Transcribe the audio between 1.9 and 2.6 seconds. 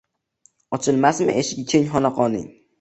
xonaqoning.